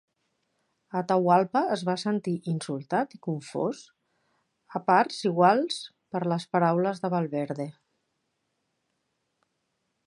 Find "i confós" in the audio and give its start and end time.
3.17-3.83